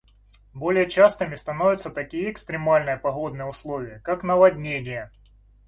[0.55, 5.11] Более частыми становятся такие экстремальные погодные условия, как наводнения.